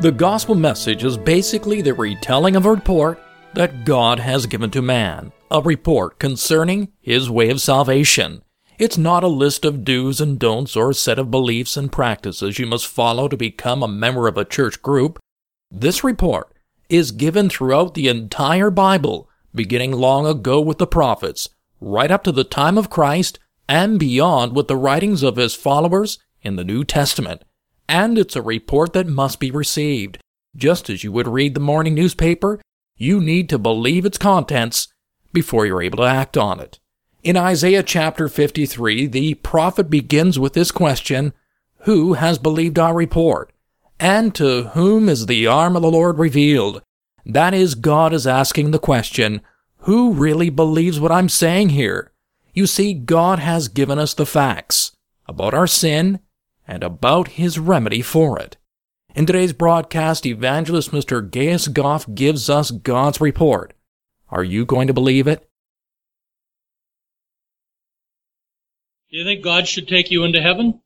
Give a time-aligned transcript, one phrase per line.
[0.00, 3.20] The gospel message is basically the retelling of a report
[3.52, 8.40] that God has given to man, a report concerning his way of salvation.
[8.78, 12.58] It's not a list of do's and don'ts or a set of beliefs and practices
[12.58, 15.18] you must follow to become a member of a church group.
[15.70, 16.50] This report
[16.88, 22.32] is given throughout the entire Bible, beginning long ago with the prophets, right up to
[22.32, 23.38] the time of Christ,
[23.68, 27.42] and beyond with the writings of his followers in the New Testament
[27.90, 30.18] and it's a report that must be received.
[30.56, 32.60] Just as you would read the morning newspaper,
[32.96, 34.86] you need to believe its contents
[35.32, 36.78] before you're able to act on it.
[37.24, 41.32] In Isaiah chapter 53, the prophet begins with this question
[41.80, 43.52] Who has believed our report?
[43.98, 46.82] And to whom is the arm of the Lord revealed?
[47.26, 49.40] That is, God is asking the question
[49.78, 52.12] Who really believes what I'm saying here?
[52.54, 54.92] You see, God has given us the facts
[55.26, 56.20] about our sin
[56.70, 58.56] and about his remedy for it.
[59.16, 61.28] In today's broadcast, evangelist Mr.
[61.28, 63.74] Gaius Goff gives us God's report.
[64.28, 65.50] Are you going to believe it?
[69.10, 70.80] Do you think God should take you into heaven?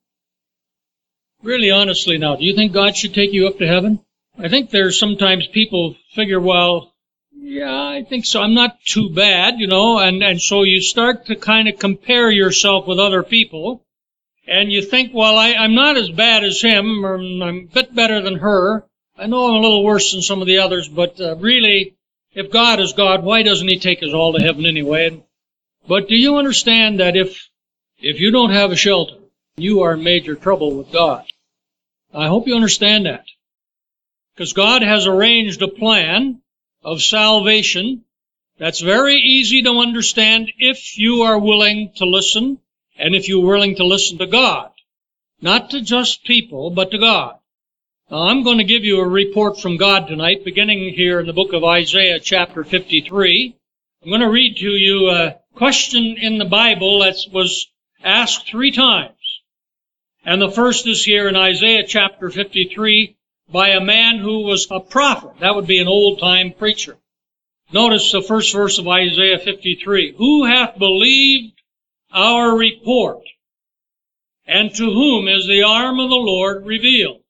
[1.43, 4.01] Really honestly now, do you think God should take you up to heaven?
[4.39, 6.95] I think there's sometimes people figure, well,
[7.31, 8.41] yeah, I think so.
[8.41, 12.31] I'm not too bad, you know, and, and so you start to kind of compare
[12.31, 13.85] yourself with other people
[14.47, 17.95] and you think, well, I, I'm not as bad as him, or I'm a bit
[17.95, 18.85] better than her.
[19.17, 21.95] I know I'm a little worse than some of the others, but uh, really,
[22.35, 25.23] if God is God, why doesn't He take us all to heaven anyway?
[25.87, 27.49] But do you understand that if
[27.99, 29.19] if you don't have a shelter,
[29.57, 31.25] you are in major trouble with God?
[32.13, 33.25] I hope you understand that.
[34.35, 36.43] Because God has arranged a plan
[36.83, 38.05] of salvation
[38.59, 42.59] that's very easy to understand if you are willing to listen
[42.97, 44.71] and if you're willing to listen to God.
[45.41, 47.39] Not to just people, but to God.
[48.11, 51.33] Now, I'm going to give you a report from God tonight, beginning here in the
[51.33, 53.57] book of Isaiah, chapter 53.
[54.03, 57.67] I'm going to read to you a question in the Bible that was
[58.03, 59.41] asked three times.
[60.25, 63.17] And the first is here in Isaiah chapter 53
[63.51, 65.33] by a man who was a prophet.
[65.41, 66.97] That would be an old time preacher.
[67.73, 70.15] Notice the first verse of Isaiah 53.
[70.17, 71.54] Who hath believed
[72.15, 73.23] our report,
[74.47, 77.21] and to whom is the arm of the Lord revealed?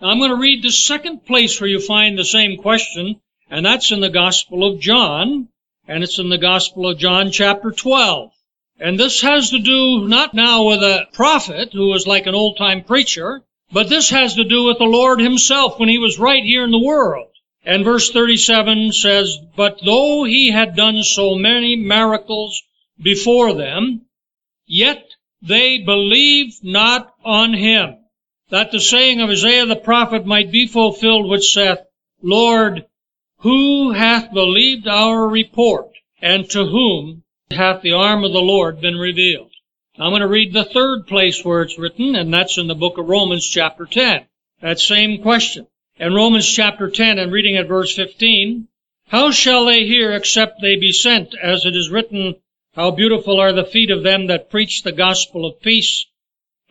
[0.00, 3.66] Now, I'm going to read the second place where you find the same question, and
[3.66, 5.48] that's in the Gospel of John,
[5.88, 8.30] and it's in the Gospel of John chapter 12.
[8.78, 12.58] And this has to do not now with a prophet who was like an old
[12.58, 16.42] time preacher, but this has to do with the Lord himself when he was right
[16.42, 17.28] here in the world.
[17.64, 22.62] And verse 37 says, But though he had done so many miracles
[23.00, 24.02] before them,
[24.74, 27.98] Yet they believed not on him,
[28.48, 31.80] that the saying of Isaiah the prophet might be fulfilled, which saith,
[32.22, 32.86] Lord,
[33.40, 35.90] who hath believed our report,
[36.22, 39.50] and to whom hath the arm of the Lord been revealed?
[39.98, 42.96] I'm going to read the third place where it's written, and that's in the book
[42.96, 44.24] of Romans chapter 10.
[44.62, 45.66] That same question.
[45.98, 48.68] In Romans chapter 10 and reading at verse 15,
[49.08, 52.36] How shall they hear except they be sent, as it is written,
[52.74, 56.06] how beautiful are the feet of them that preach the gospel of peace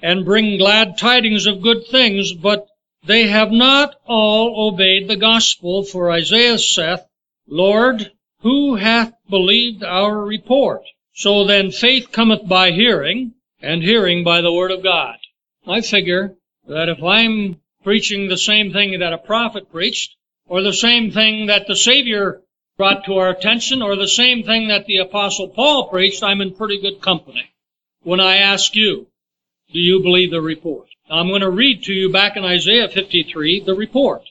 [0.01, 2.65] and bring glad tidings of good things, but
[3.05, 7.01] they have not all obeyed the gospel, for Isaiah saith,
[7.47, 10.81] Lord, who hath believed our report?
[11.13, 15.17] So then faith cometh by hearing, and hearing by the word of God.
[15.67, 16.35] I figure
[16.67, 20.15] that if I'm preaching the same thing that a prophet preached,
[20.47, 22.41] or the same thing that the Savior
[22.77, 26.55] brought to our attention, or the same thing that the Apostle Paul preached, I'm in
[26.55, 27.51] pretty good company.
[28.03, 29.07] When I ask you,
[29.71, 30.87] do you believe the report?
[31.09, 34.23] Now, I'm going to read to you back in Isaiah 53 the report.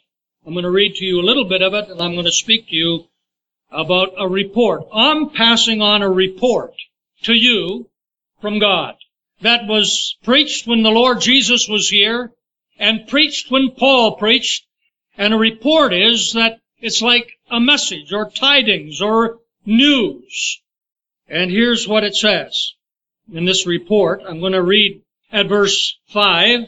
[0.47, 2.33] I'm going to read to you a little bit of it, and I'm going to
[2.33, 3.05] speak to you
[3.71, 4.85] about a report.
[4.93, 6.75] I'm passing on a report
[7.23, 7.89] to you
[8.41, 8.97] from God
[9.43, 12.33] that was preached when the Lord Jesus was here
[12.79, 14.67] and preached when Paul preached.
[15.17, 20.61] And a report is that it's like a message or tidings or news.
[21.29, 22.75] And here's what it says
[23.33, 24.23] in this report.
[24.27, 25.03] I'm going to read
[25.33, 26.67] at verse 5.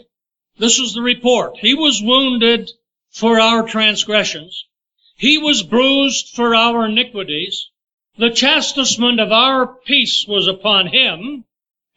[0.59, 1.57] This is the report.
[1.59, 2.71] He was wounded
[3.11, 4.67] for our transgressions.
[5.17, 7.69] He was bruised for our iniquities.
[8.19, 11.45] The chastisement of our peace was upon him,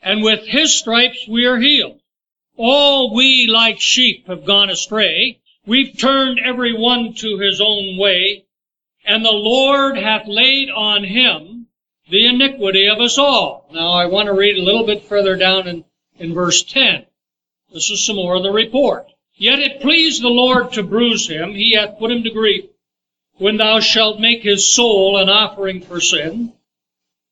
[0.01, 1.99] and with his stripes we are healed.
[2.57, 5.39] All we like sheep have gone astray.
[5.65, 8.44] We've turned every one to his own way,
[9.05, 11.67] and the Lord hath laid on him
[12.09, 13.67] the iniquity of us all.
[13.71, 15.85] Now I want to read a little bit further down in,
[16.17, 17.05] in verse 10.
[17.73, 19.07] This is some more of the report.
[19.35, 21.53] Yet it pleased the Lord to bruise him.
[21.53, 22.65] He hath put him to grief.
[23.37, 26.53] When thou shalt make his soul an offering for sin,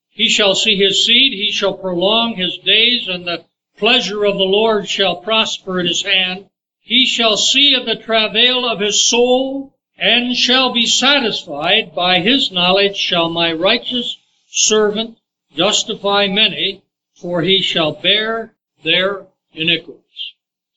[0.10, 3.46] he shall see his seed, he shall prolong his days, and the
[3.78, 6.50] pleasure of the Lord shall prosper in his hand.
[6.82, 11.94] He shall see of the travail of his soul, and shall be satisfied.
[11.96, 14.18] By his knowledge shall my righteous
[14.48, 15.18] servant
[15.56, 16.84] justify many,
[17.16, 20.02] for he shall bear their iniquities.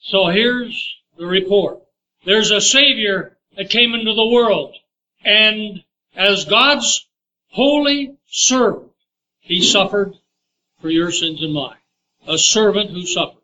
[0.01, 1.83] So here's the report.
[2.25, 4.75] There's a Savior that came into the world,
[5.25, 5.83] and
[6.15, 7.07] as God's
[7.49, 8.93] holy servant,
[9.41, 10.15] he suffered
[10.81, 11.77] for your sins and mine.
[12.29, 13.43] A servant who suffered.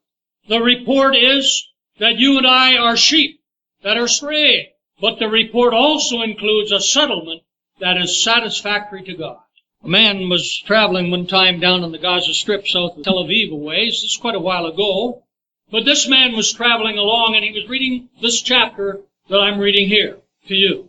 [0.49, 1.67] The report is
[1.99, 3.41] that you and I are sheep
[3.83, 4.72] that are straying.
[5.03, 7.43] But the report also includes a settlement
[7.81, 9.43] that is satisfactory to God.
[9.83, 13.51] A man was traveling one time down on the Gaza Strip south of Tel Aviv
[13.51, 13.95] a ways.
[14.01, 15.25] This is quite a while ago.
[15.73, 19.89] But this man was traveling along and he was reading this chapter that I'm reading
[19.89, 20.89] here to you.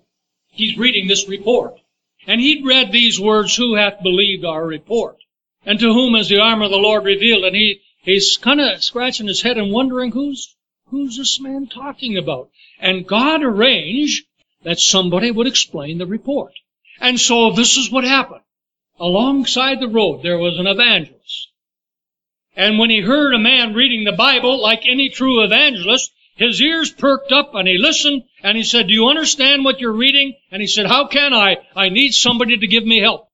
[0.51, 1.79] He's reading this report.
[2.27, 5.17] And he'd read these words, Who hath believed our report?
[5.65, 7.45] And to whom is the arm of the Lord revealed?
[7.45, 10.55] And he, he's kind of scratching his head and wondering who's,
[10.89, 12.51] who's this man talking about?
[12.83, 14.25] And God arranged
[14.63, 16.51] that somebody would explain the report.
[16.99, 18.41] And so this is what happened
[18.99, 21.49] alongside the road there was an evangelist.
[22.57, 26.91] And when he heard a man reading the Bible, like any true evangelist, his ears
[26.91, 30.35] perked up and he listened and he said, Do you understand what you're reading?
[30.51, 31.59] And he said, How can I?
[31.77, 33.29] I need somebody to give me help.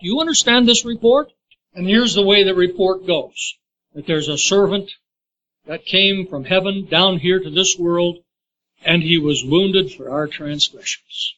[0.00, 1.32] Do you understand this report?
[1.72, 3.54] And here's the way the report goes.
[3.94, 4.90] That there's a servant
[5.66, 8.18] that came from heaven down here to this world
[8.84, 11.34] and he was wounded for our transgressions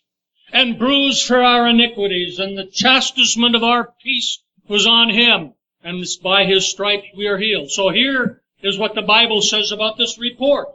[0.53, 6.05] and bruised for our iniquities, and the chastisement of our peace was on him, and
[6.23, 7.71] by his stripes we are healed.
[7.71, 10.69] So here is what the Bible says about this report.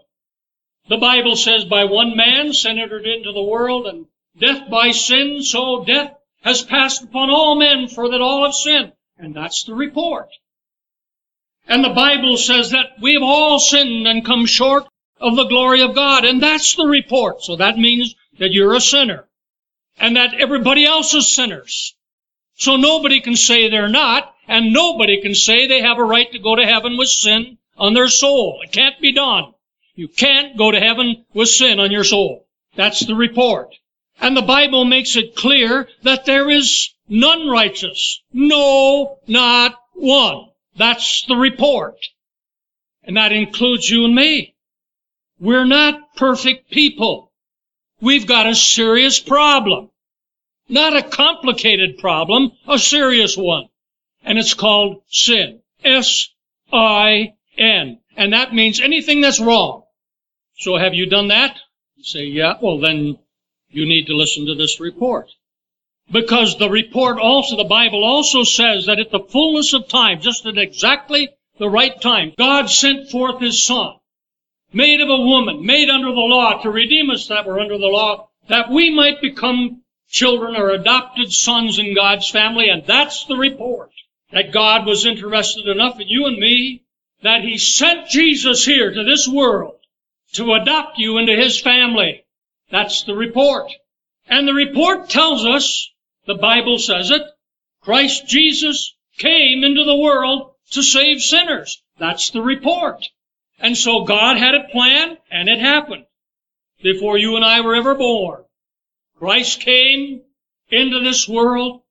[0.90, 4.08] The Bible says, by one man sin entered into the world, and
[4.40, 8.94] death by sin, so death has passed upon all men, for that all have sinned.
[9.18, 10.30] And that's the report.
[11.68, 14.88] And the Bible says that we have all sinned and come short
[15.20, 16.26] of the glory of God.
[16.26, 17.44] And that's the report.
[17.44, 19.28] So that means that you're a sinner
[20.00, 21.96] and that everybody else is sinners.
[22.56, 26.40] So nobody can say they're not, and nobody can say they have a right to
[26.40, 28.62] go to heaven with sin on their soul.
[28.64, 29.54] It can't be done.
[29.96, 32.48] You can't go to heaven with sin on your soul.
[32.76, 33.76] That's the report.
[34.20, 38.22] And the Bible makes it clear that there is none righteous.
[38.34, 40.50] No, not one.
[40.76, 41.98] That's the report.
[43.04, 44.56] And that includes you and me.
[45.40, 47.32] We're not perfect people.
[48.02, 49.92] We've got a serious problem.
[50.68, 53.70] Not a complicated problem, a serious one.
[54.24, 55.62] And it's called sin.
[55.84, 57.30] S-I-N.
[58.18, 59.84] And that means anything that's wrong.
[60.58, 61.56] So have you done that?
[61.96, 63.20] You say, yeah, well then
[63.70, 65.30] you need to listen to this report.
[66.12, 70.48] Because the report also, the Bible also says that at the fullness of time, just
[70.48, 71.30] at exactly
[71.60, 73.98] the right time, God sent forth His Son
[74.74, 77.88] made of a woman, made under the law, to redeem us that were under the
[77.88, 82.70] law, that we might become children or adopted sons in God's family.
[82.70, 83.92] And that's the report.
[84.32, 86.84] That God was interested enough in you and me
[87.24, 89.80] that He sent Jesus here to this world
[90.34, 92.26] to adopt you into His family.
[92.70, 93.72] That's the report.
[94.28, 95.90] And the report tells us,
[96.26, 97.22] the Bible says it,
[97.82, 101.82] Christ Jesus came into the world to save sinners.
[101.98, 103.08] That's the report.
[103.60, 106.06] And so God had a plan, and it happened
[106.82, 108.44] before you and I were ever born.
[109.18, 110.22] Christ came
[110.70, 111.82] into this world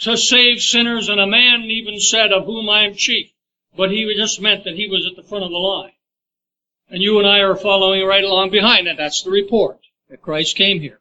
[0.00, 3.30] to save sinners, and a man even said, of whom I am chief.
[3.76, 5.92] But he just meant that he was at the front of the line.
[6.88, 10.56] And you and I are following right along behind, and that's the report, that Christ
[10.56, 11.00] came here.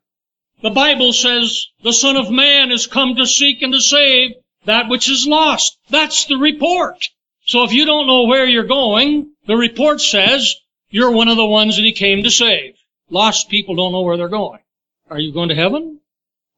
[0.61, 4.31] The Bible says the Son of Man is come to seek and to save
[4.63, 5.77] that which is lost.
[5.89, 7.09] That's the report.
[7.45, 10.55] So if you don't know where you're going, the report says
[10.89, 12.75] you're one of the ones that he came to save.
[13.09, 14.61] Lost people don't know where they're going.
[15.09, 15.99] Are you going to heaven?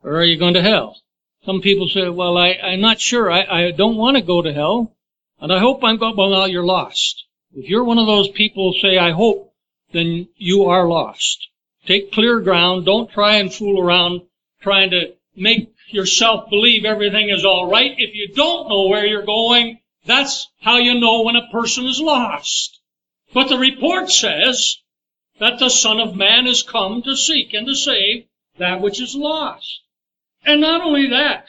[0.03, 0.97] Or are you going to hell?
[1.45, 3.31] Some people say, well, I, I'm not sure.
[3.31, 4.93] I, I don't want to go to hell.
[5.39, 7.25] And I hope I'm going, well, now you're lost.
[7.53, 9.53] If you're one of those people who say, I hope,
[9.91, 11.47] then you are lost.
[11.85, 12.85] Take clear ground.
[12.85, 14.21] Don't try and fool around
[14.61, 17.95] trying to make yourself believe everything is all right.
[17.97, 21.99] If you don't know where you're going, that's how you know when a person is
[21.99, 22.76] lost.
[23.37, 24.79] But the report says
[25.37, 28.25] that the Son of Man is come to seek and to save
[28.57, 29.81] that which is lost.
[30.43, 31.45] And not only that,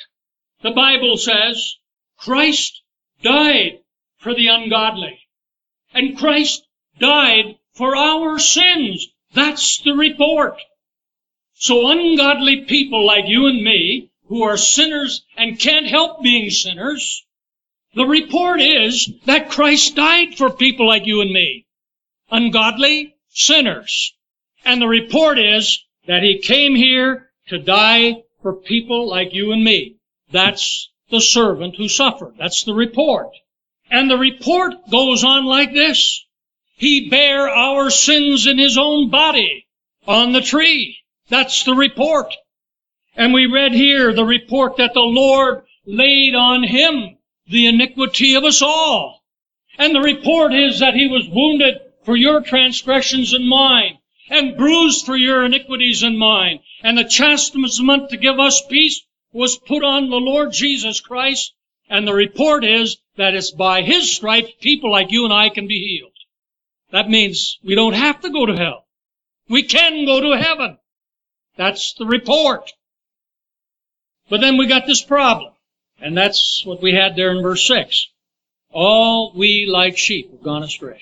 [0.60, 1.76] the Bible says
[2.18, 2.82] Christ
[3.22, 3.80] died
[4.18, 5.20] for the ungodly.
[5.94, 6.62] And Christ
[6.98, 9.08] died for our sins.
[9.32, 10.60] That's the report.
[11.54, 17.24] So ungodly people like you and me, who are sinners and can't help being sinners,
[17.94, 21.64] the report is that Christ died for people like you and me.
[22.30, 24.14] Ungodly sinners.
[24.64, 29.62] And the report is that He came here to die for people like you and
[29.62, 29.96] me.
[30.30, 32.34] That's the servant who suffered.
[32.38, 33.30] That's the report.
[33.90, 36.24] And the report goes on like this.
[36.76, 39.66] He bare our sins in His own body
[40.06, 40.98] on the tree.
[41.28, 42.34] That's the report.
[43.16, 47.16] And we read here the report that the Lord laid on Him
[47.48, 49.22] the iniquity of us all.
[49.78, 53.98] And the report is that He was wounded for your transgressions and mine,
[54.30, 56.60] and bruised for your iniquities and mine.
[56.82, 59.00] And the chastisement to give us peace
[59.32, 61.54] was put on the Lord Jesus Christ.
[61.88, 65.66] And the report is that it's by His stripes people like you and I can
[65.66, 66.12] be healed.
[66.90, 68.84] That means we don't have to go to hell.
[69.48, 70.78] We can go to heaven.
[71.56, 72.72] That's the report.
[74.28, 75.54] But then we got this problem.
[76.00, 78.08] And that's what we had there in verse 6.
[78.70, 81.00] All we like sheep have gone astray.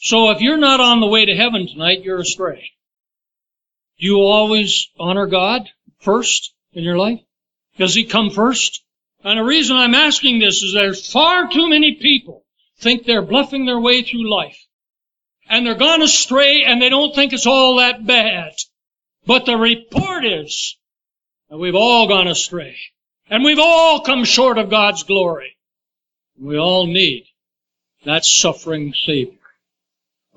[0.00, 2.70] So if you're not on the way to heaven tonight, you're astray.
[3.98, 7.20] Do you always honor God first in your life?
[7.78, 8.84] Does He come first?
[9.24, 12.44] And the reason I'm asking this is there's far too many people
[12.78, 14.64] think they're bluffing their way through life.
[15.50, 18.52] And they're gone astray and they don't think it's all that bad.
[19.26, 20.76] But the report is
[21.50, 22.76] that we've all gone astray.
[23.28, 25.56] And we've all come short of God's glory.
[26.38, 27.26] We all need
[28.04, 29.38] that suffering Savior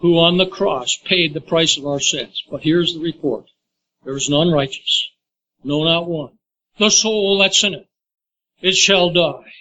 [0.02, 2.44] who on the cross paid the price of our sins.
[2.50, 3.46] But here's the report.
[4.04, 5.08] There is none righteous.
[5.64, 6.40] No, not one.
[6.80, 7.86] The soul that sinneth,
[8.62, 9.54] it, shall die.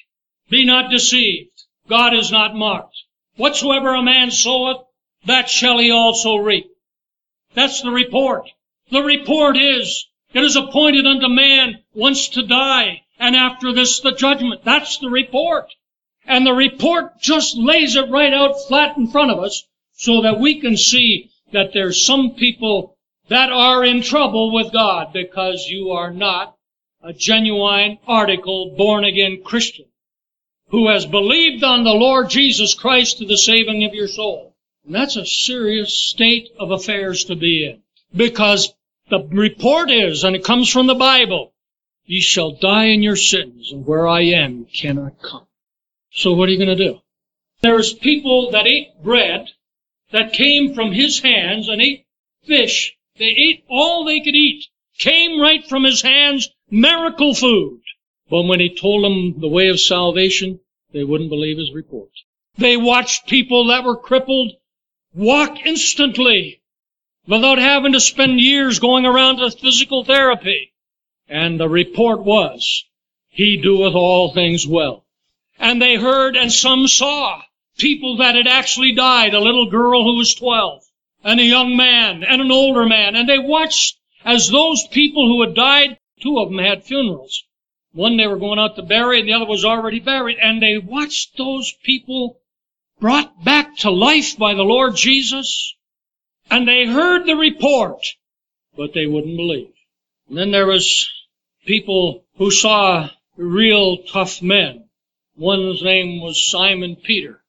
[0.49, 1.51] Be not deceived.
[1.89, 2.97] God is not mocked.
[3.37, 4.79] Whatsoever a man soweth,
[5.27, 6.71] that shall he also reap.
[7.53, 8.49] That's the report.
[8.91, 14.13] The report is, it is appointed unto man once to die, and after this the
[14.13, 14.65] judgment.
[14.65, 15.67] That's the report.
[16.25, 19.67] And the report just lays it right out flat in front of us
[20.01, 22.97] so that we can see that there's some people
[23.29, 26.57] that are in trouble with God because you are not
[27.03, 29.85] a genuine article born again Christian
[30.69, 34.57] who has believed on the Lord Jesus Christ to the saving of your soul.
[34.87, 37.83] And that's a serious state of affairs to be in
[38.17, 38.73] because
[39.11, 41.53] the report is, and it comes from the Bible,
[42.07, 45.47] ye shall die in your sins, and where I am, you cannot come.
[46.11, 47.01] So what are you going to do?
[47.61, 49.51] There's people that ate bread
[50.13, 52.07] that came from his hands and ate
[52.45, 52.97] fish.
[53.17, 54.67] They ate all they could eat.
[54.99, 57.81] Came right from his hands, miracle food.
[58.29, 60.61] But when he told them the way of salvation,
[60.93, 62.11] they wouldn't believe his report.
[62.59, 64.53] They watched people that were crippled
[65.15, 66.61] walk instantly
[67.27, 70.73] without having to spend years going around to physical therapy.
[71.29, 72.85] And the report was,
[73.29, 75.05] He doeth all things well.
[75.59, 77.43] And they heard and some saw
[77.81, 80.83] people that had actually died, a little girl who was 12,
[81.25, 85.41] and a young man, and an older man, and they watched as those people who
[85.43, 87.45] had died, two of them had funerals.
[87.93, 90.79] One they were going out to bury, and the other was already buried, and they
[90.79, 92.39] watched those people
[93.01, 95.75] brought back to life by the Lord Jesus,
[96.51, 98.07] and they heard the report,
[98.77, 99.73] but they wouldn't believe.
[100.29, 101.11] And then there was
[101.67, 104.89] people who saw real tough men.
[105.37, 107.40] One's name was Simon Peter.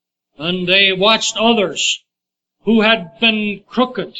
[0.42, 2.04] And they watched others
[2.64, 4.20] who had been crooked.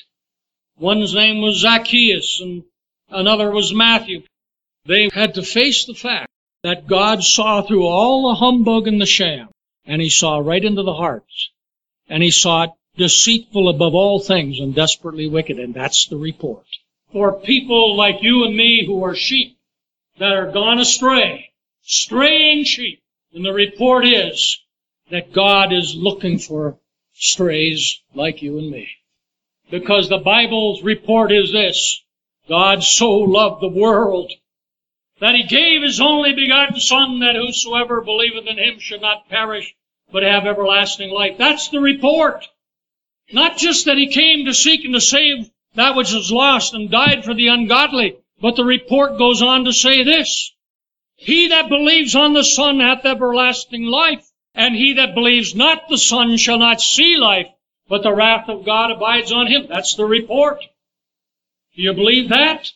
[0.78, 2.64] One's name was Zacchaeus and
[3.10, 4.22] another was Matthew.
[4.86, 6.30] They had to face the fact
[6.62, 9.50] that God saw through all the humbug and the sham,
[9.86, 11.50] and He saw right into the hearts,
[12.08, 16.68] and He saw it deceitful above all things and desperately wicked, and that's the report.
[17.12, 19.58] For people like you and me who are sheep
[20.20, 21.50] that are gone astray,
[21.82, 23.02] straying sheep,
[23.34, 24.60] and the report is
[25.12, 26.78] that God is looking for
[27.14, 28.90] strays like you and me.
[29.70, 32.04] Because the Bible's report is this.
[32.50, 34.32] God so loved the world
[35.20, 39.76] that he gave his only begotten Son, that whosoever believeth in him should not perish,
[40.12, 41.38] but have everlasting life.
[41.38, 42.48] That's the report.
[43.32, 46.90] Not just that he came to seek and to save that which is lost and
[46.90, 50.52] died for the ungodly, but the report goes on to say this.
[51.16, 55.98] He that believes on the Son hath everlasting life, and he that believes not the
[55.98, 57.48] Son shall not see life,
[57.88, 59.68] but the wrath of God abides on him.
[59.68, 60.62] That's the report.
[61.76, 62.72] Do you believe that?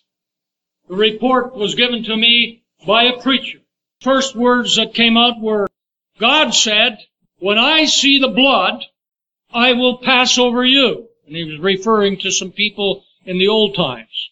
[0.87, 3.59] The report was given to me by a preacher.
[4.01, 5.67] First words that came out were,
[6.19, 6.99] God said,
[7.39, 8.85] when I see the blood,
[9.51, 11.09] I will pass over you.
[11.25, 14.29] And he was referring to some people in the old times.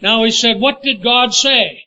[0.00, 1.84] Now he said, what did God say?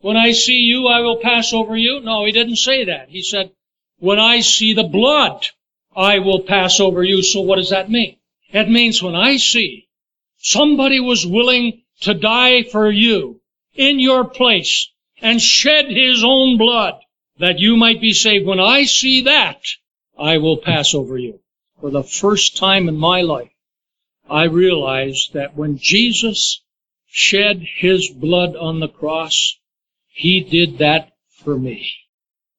[0.00, 2.00] When I see you, I will pass over you?
[2.00, 3.10] No, he didn't say that.
[3.10, 3.52] He said,
[4.00, 5.46] when I see the blood,
[5.94, 7.22] I will pass over you.
[7.22, 8.16] So what does that mean?
[8.52, 9.86] It means when I see
[10.38, 13.40] somebody was willing to die for you,
[13.74, 14.90] in your place
[15.22, 16.94] and shed his own blood
[17.38, 18.46] that you might be saved.
[18.46, 19.62] When I see that,
[20.18, 21.40] I will pass over you.
[21.80, 23.52] For the first time in my life,
[24.28, 26.60] I realized that when Jesus
[27.08, 29.56] shed his blood on the cross,
[30.08, 31.90] he did that for me.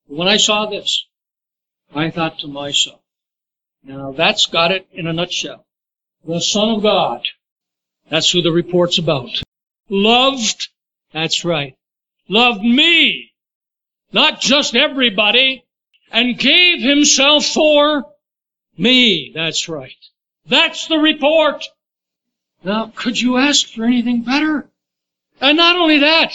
[0.07, 1.05] When I saw this,
[1.93, 2.99] I thought to myself,
[3.83, 5.65] now that's got it in a nutshell.
[6.25, 7.27] The Son of God,
[8.09, 9.41] that's who the report's about,
[9.89, 10.67] loved
[11.11, 11.75] that's right.
[12.27, 13.33] Loved me,
[14.13, 15.65] not just everybody,
[16.11, 18.05] and gave himself for
[18.77, 19.31] me.
[19.33, 19.95] That's right.
[20.47, 21.65] That's the report.
[22.63, 24.69] Now, could you ask for anything better?
[25.39, 26.33] And not only that,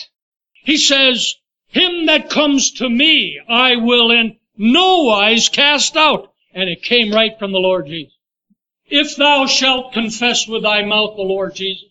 [0.52, 1.34] he says,
[1.68, 6.32] him that comes to me, I will in no wise cast out.
[6.54, 8.14] And it came right from the Lord Jesus.
[8.86, 11.90] If thou shalt confess with thy mouth the Lord Jesus,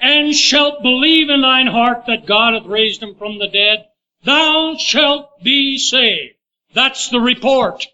[0.00, 3.86] and shalt believe in thine heart that God hath raised him from the dead,
[4.24, 6.34] thou shalt be saved.
[6.74, 7.86] That's the report.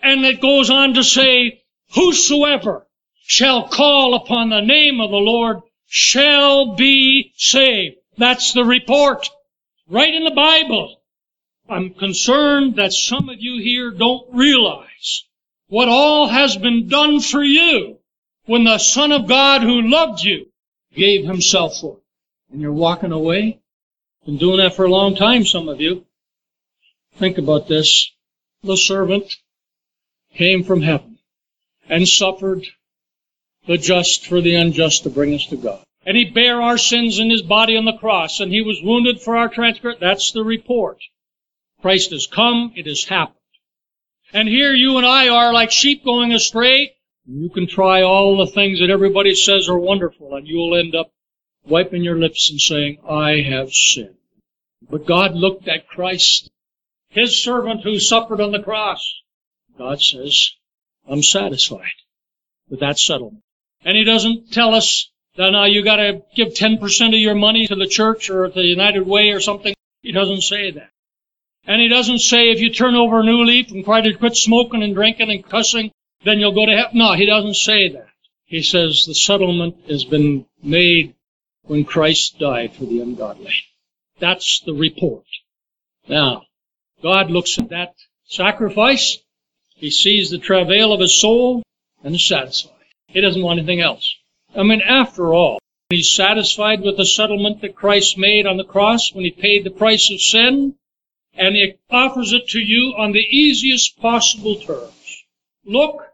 [0.00, 1.62] And it goes on to say,
[1.94, 2.86] whosoever
[3.22, 7.96] shall call upon the name of the Lord shall be saved.
[8.16, 9.28] That's the report.
[9.88, 10.99] Right in the Bible.
[11.70, 15.24] I'm concerned that some of you here don't realize
[15.68, 17.98] what all has been done for you
[18.46, 20.46] when the Son of God who loved you
[20.96, 22.02] gave himself for it.
[22.52, 23.60] And you're walking away.
[24.26, 26.04] Been doing that for a long time, some of you.
[27.18, 28.10] Think about this.
[28.64, 29.36] The servant
[30.34, 31.18] came from heaven
[31.88, 32.66] and suffered
[33.68, 35.84] the just for the unjust to bring us to God.
[36.04, 39.20] And he bare our sins in his body on the cross, and he was wounded
[39.20, 40.00] for our transgression.
[40.00, 40.98] That's the report.
[41.80, 43.36] Christ has come, it has happened.
[44.32, 46.94] And here you and I are like sheep going astray,
[47.26, 51.12] you can try all the things that everybody says are wonderful, and you'll end up
[51.64, 54.16] wiping your lips and saying, I have sinned.
[54.88, 56.50] But God looked at Christ,
[57.08, 59.14] His servant who suffered on the cross.
[59.78, 60.52] God says,
[61.08, 61.98] I'm satisfied
[62.68, 63.42] with that settlement.
[63.84, 67.74] And He doesn't tell us that now you gotta give 10% of your money to
[67.74, 69.74] the church or the United Way or something.
[70.02, 70.90] He doesn't say that.
[71.66, 74.36] And He doesn't say if you turn over a new leaf and try to quit
[74.36, 75.92] smoking and drinking and cussing,
[76.24, 76.98] then you'll go to heaven.
[76.98, 78.08] No, he doesn't say that.
[78.44, 81.14] He says the settlement has been made
[81.62, 83.54] when Christ died for the ungodly.
[84.18, 85.24] That's the report.
[86.08, 86.42] Now,
[87.02, 87.94] God looks at that
[88.26, 89.18] sacrifice.
[89.76, 91.62] He sees the travail of his soul
[92.04, 92.74] and is satisfied.
[93.06, 94.14] He doesn't want anything else.
[94.54, 99.14] I mean, after all, he's satisfied with the settlement that Christ made on the cross
[99.14, 100.74] when he paid the price of sin,
[101.40, 105.24] and he offers it to you on the easiest possible terms.
[105.64, 106.06] Look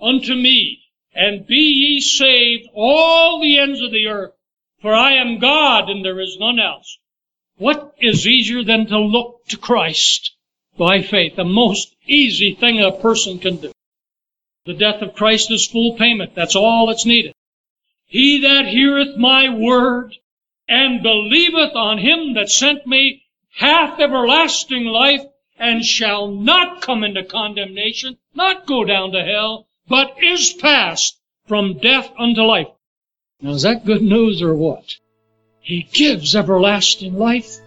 [0.00, 0.80] unto me,
[1.14, 4.32] and be ye saved all the ends of the earth,
[4.80, 6.98] for I am God and there is none else.
[7.58, 10.32] What is easier than to look to Christ
[10.78, 11.36] by faith?
[11.36, 13.72] The most easy thing a person can do.
[14.64, 16.34] The death of Christ is full payment.
[16.34, 17.34] That's all that's needed.
[18.06, 20.14] He that heareth my word
[20.66, 23.22] and believeth on him that sent me
[23.54, 25.24] hath everlasting life
[25.58, 31.78] and shall not come into condemnation, not go down to hell, but is passed from
[31.78, 32.68] death unto life.
[33.40, 34.96] Now, is that good news or what?
[35.60, 37.58] He gives everlasting life.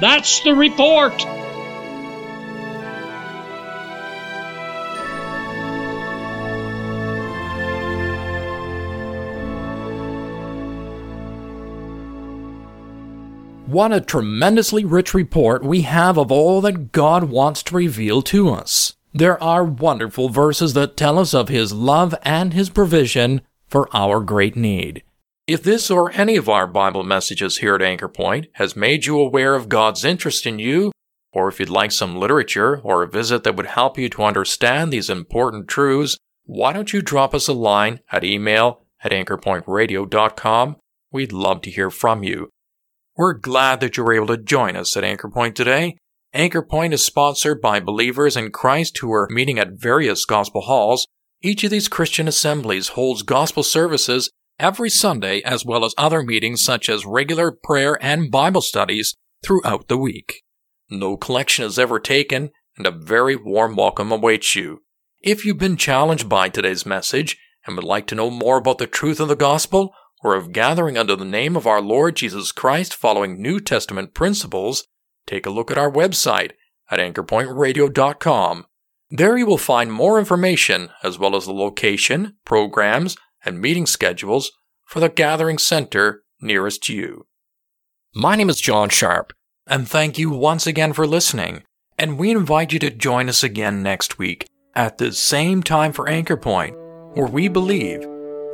[0.00, 1.24] That's the report.
[13.72, 18.50] What a tremendously rich report we have of all that God wants to reveal to
[18.50, 18.96] us.
[19.14, 24.20] There are wonderful verses that tell us of His love and His provision for our
[24.20, 25.02] great need.
[25.46, 29.18] If this or any of our Bible messages here at Anchor Point has made you
[29.18, 30.92] aware of God's interest in you,
[31.32, 34.92] or if you'd like some literature or a visit that would help you to understand
[34.92, 40.76] these important truths, why don't you drop us a line at email at anchorpointradio.com?
[41.10, 42.51] We'd love to hear from you.
[43.14, 45.98] We're glad that you were able to join us at Anchor Point today.
[46.32, 51.06] Anchor Point is sponsored by believers in Christ who are meeting at various gospel halls.
[51.42, 56.62] Each of these Christian assemblies holds gospel services every Sunday as well as other meetings
[56.62, 60.42] such as regular prayer and Bible studies throughout the week.
[60.88, 64.84] No collection is ever taken, and a very warm welcome awaits you.
[65.20, 68.86] If you've been challenged by today's message and would like to know more about the
[68.86, 72.94] truth of the gospel, or of gathering under the name of our Lord Jesus Christ
[72.94, 74.86] following New Testament principles,
[75.26, 76.52] take a look at our website
[76.90, 78.66] at anchorpointradio.com.
[79.10, 84.52] There you will find more information as well as the location, programs, and meeting schedules
[84.86, 87.26] for the gathering center nearest you.
[88.14, 89.32] My name is John Sharp,
[89.66, 91.64] and thank you once again for listening.
[91.98, 96.08] And we invite you to join us again next week at the same time for
[96.08, 96.76] Anchor Point,
[97.14, 98.00] where we believe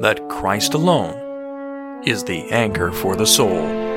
[0.00, 1.27] that Christ alone
[2.04, 3.87] is the anchor for the soul.